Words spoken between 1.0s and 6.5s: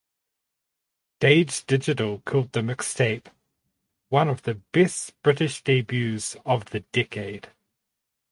Dazed Digital called the mixtape "one of the best British debuts